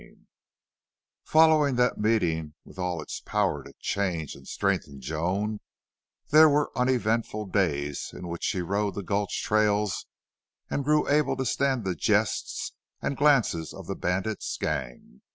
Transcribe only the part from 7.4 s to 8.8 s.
days in which she